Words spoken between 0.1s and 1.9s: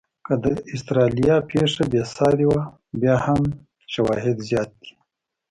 که د استرالیا پېښه